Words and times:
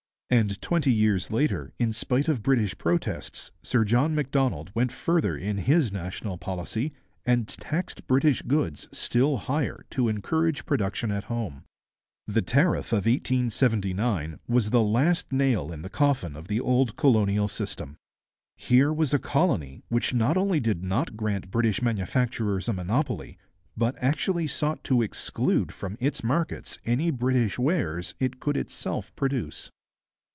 And 0.33 0.61
twenty 0.61 0.93
years 0.93 1.29
later, 1.29 1.73
in 1.77 1.91
spite 1.91 2.29
of 2.29 2.41
British 2.41 2.77
protests, 2.77 3.51
Sir 3.63 3.83
John 3.83 4.15
Macdonald 4.15 4.71
went 4.73 4.93
further 4.93 5.35
in 5.35 5.57
his 5.57 5.91
National 5.91 6.37
Policy, 6.37 6.93
and 7.25 7.45
taxed 7.49 8.07
British 8.07 8.41
goods 8.41 8.87
still 8.93 9.35
higher 9.35 9.83
to 9.89 10.07
encourage 10.07 10.65
production 10.65 11.11
at 11.11 11.25
home. 11.25 11.65
The 12.27 12.41
tariff 12.41 12.93
of 12.93 13.07
1879 13.07 14.39
was 14.47 14.69
the 14.69 14.81
last 14.81 15.29
nail 15.33 15.69
in 15.69 15.81
the 15.81 15.89
coffin 15.89 16.37
of 16.37 16.47
the 16.47 16.61
old 16.61 16.95
colonial 16.95 17.49
system. 17.49 17.97
Here 18.55 18.93
was 18.93 19.13
a 19.13 19.19
colony 19.19 19.83
which 19.89 20.13
not 20.13 20.37
only 20.37 20.61
did 20.61 20.81
not 20.81 21.17
grant 21.17 21.51
British 21.51 21.81
manufacturers 21.81 22.69
a 22.69 22.73
monopoly, 22.73 23.37
but 23.75 24.01
actually 24.01 24.47
sought 24.47 24.85
to 24.85 25.01
exclude 25.01 25.73
from 25.73 25.97
its 25.99 26.23
markets 26.23 26.79
any 26.85 27.11
British 27.11 27.59
wares 27.59 28.15
it 28.17 28.39
could 28.39 28.55
itself 28.55 29.13
produce. 29.17 29.69